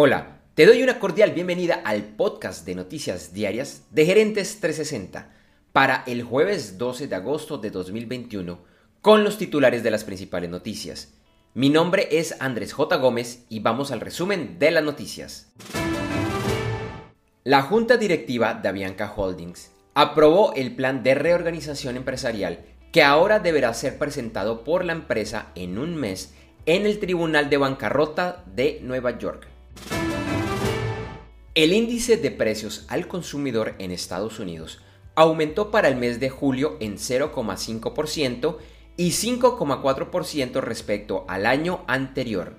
[0.00, 5.34] Hola, te doy una cordial bienvenida al podcast de noticias diarias de Gerentes 360
[5.72, 8.60] para el jueves 12 de agosto de 2021
[9.02, 11.14] con los titulares de las principales noticias.
[11.52, 12.94] Mi nombre es Andrés J.
[12.94, 15.52] Gómez y vamos al resumen de las noticias.
[17.42, 22.60] La Junta Directiva de Avianca Holdings aprobó el plan de reorganización empresarial
[22.92, 26.34] que ahora deberá ser presentado por la empresa en un mes
[26.66, 29.57] en el Tribunal de Bancarrota de Nueva York.
[31.58, 34.78] El índice de precios al consumidor en Estados Unidos
[35.16, 38.58] aumentó para el mes de julio en 0,5%
[38.96, 42.54] y 5,4% respecto al año anterior.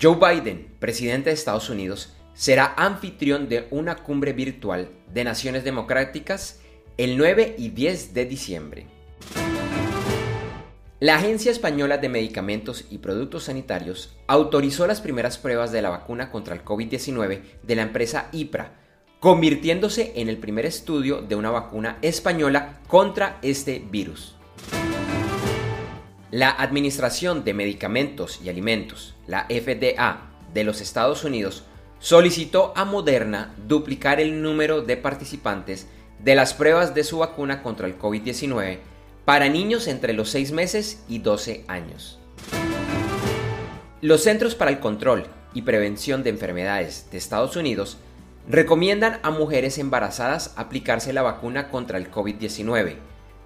[0.00, 6.60] Joe Biden, presidente de Estados Unidos, será anfitrión de una cumbre virtual de naciones democráticas
[6.96, 8.95] el 9 y 10 de diciembre.
[10.98, 16.30] La Agencia Española de Medicamentos y Productos Sanitarios autorizó las primeras pruebas de la vacuna
[16.30, 18.72] contra el COVID-19 de la empresa IPRA,
[19.20, 24.36] convirtiéndose en el primer estudio de una vacuna española contra este virus.
[26.30, 31.64] La Administración de Medicamentos y Alimentos, la FDA, de los Estados Unidos,
[31.98, 35.88] solicitó a Moderna duplicar el número de participantes
[36.24, 38.78] de las pruebas de su vacuna contra el COVID-19
[39.26, 42.20] para niños entre los 6 meses y 12 años.
[44.00, 47.98] Los Centros para el Control y Prevención de Enfermedades de Estados Unidos
[48.48, 52.98] recomiendan a mujeres embarazadas aplicarse la vacuna contra el COVID-19,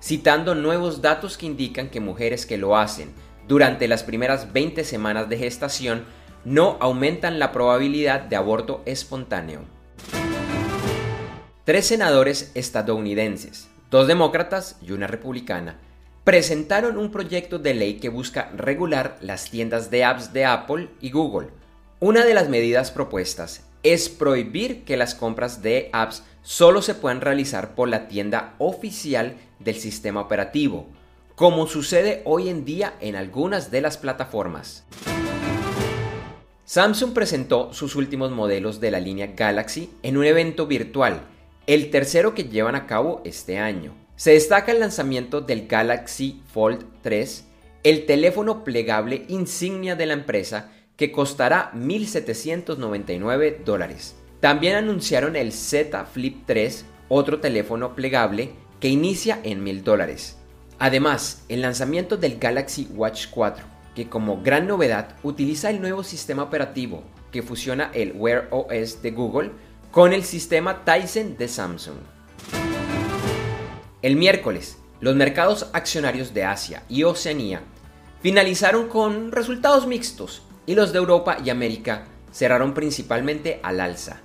[0.02, 3.10] citando nuevos datos que indican que mujeres que lo hacen
[3.48, 6.04] durante las primeras 20 semanas de gestación
[6.44, 9.62] no aumentan la probabilidad de aborto espontáneo.
[11.64, 15.76] Tres senadores estadounidenses Dos demócratas y una republicana
[16.22, 21.10] presentaron un proyecto de ley que busca regular las tiendas de apps de Apple y
[21.10, 21.48] Google.
[21.98, 27.20] Una de las medidas propuestas es prohibir que las compras de apps solo se puedan
[27.20, 30.86] realizar por la tienda oficial del sistema operativo,
[31.34, 34.84] como sucede hoy en día en algunas de las plataformas.
[36.64, 41.22] Samsung presentó sus últimos modelos de la línea Galaxy en un evento virtual
[41.74, 43.94] el tercero que llevan a cabo este año.
[44.16, 47.44] Se destaca el lanzamiento del Galaxy Fold 3,
[47.84, 54.16] el teléfono plegable insignia de la empresa que costará 1.799 dólares.
[54.40, 60.38] También anunciaron el Z Flip 3, otro teléfono plegable que inicia en 1.000 dólares.
[60.80, 63.64] Además, el lanzamiento del Galaxy Watch 4,
[63.94, 69.10] que como gran novedad utiliza el nuevo sistema operativo que fusiona el Wear OS de
[69.12, 69.52] Google
[69.90, 71.96] con el sistema Tyson de Samsung.
[74.02, 77.62] El miércoles, los mercados accionarios de Asia y Oceanía
[78.20, 84.20] finalizaron con resultados mixtos y los de Europa y América cerraron principalmente al alza.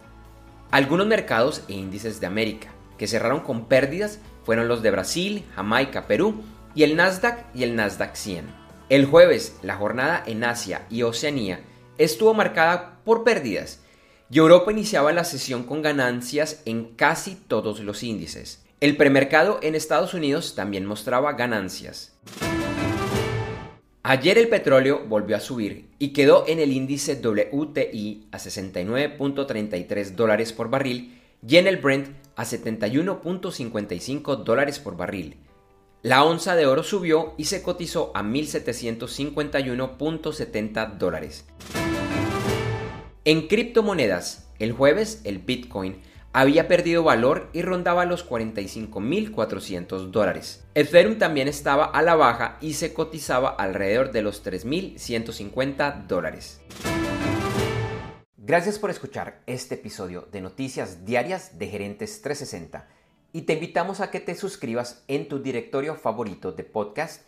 [0.69, 6.05] Algunos mercados e índices de América que cerraron con pérdidas fueron los de Brasil, Jamaica,
[6.05, 6.43] Perú
[6.75, 8.45] y el Nasdaq y el Nasdaq 100.
[8.89, 11.61] El jueves, la jornada en Asia y Oceanía
[11.97, 13.79] estuvo marcada por pérdidas
[14.29, 18.63] y Europa iniciaba la sesión con ganancias en casi todos los índices.
[18.81, 22.13] El premercado en Estados Unidos también mostraba ganancias.
[24.03, 30.53] Ayer el petróleo volvió a subir y quedó en el índice WTI a 69.33 dólares
[30.53, 35.37] por barril y en el Brent a 71.55 dólares por barril.
[36.03, 41.45] La onza de oro subió y se cotizó a 1.751.70 dólares.
[43.27, 45.99] En criptomonedas, el jueves el Bitcoin
[46.31, 50.63] había perdido valor y rondaba los 45.400 dólares.
[50.75, 56.61] Ethereum también estaba a la baja y se cotizaba alrededor de los 3.150 dólares.
[58.37, 62.87] Gracias por escuchar este episodio de Noticias Diarias de Gerentes 360
[63.33, 67.27] y te invitamos a que te suscribas en tu directorio favorito de podcast